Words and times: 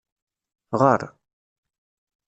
Ɣer. 0.79 0.99